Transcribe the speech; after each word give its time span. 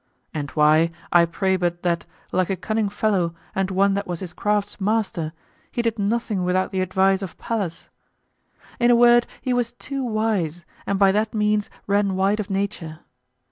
And 0.33 0.49
why, 0.57 0.89
I 1.11 1.25
pray 1.25 1.57
but 1.57 1.83
that, 1.83 2.07
like 2.31 2.49
a 2.49 2.55
cunning 2.55 2.89
fellow 2.89 3.35
and 3.53 3.69
one 3.69 3.93
that 3.93 4.07
was 4.07 4.19
his 4.19 4.33
craft's 4.33 4.81
master, 4.81 5.31
he 5.71 5.83
did 5.83 5.99
nothing 5.99 6.43
without 6.43 6.71
the 6.71 6.81
advice 6.81 7.21
of 7.21 7.37
Pallas? 7.37 7.87
In 8.79 8.89
a 8.89 8.95
word 8.95 9.27
he 9.43 9.53
was 9.53 9.73
too 9.73 10.03
wise, 10.03 10.65
and 10.87 10.97
by 10.97 11.11
that 11.11 11.35
means 11.35 11.69
ran 11.85 12.15
wide 12.15 12.39
of 12.39 12.49
nature. 12.49 13.01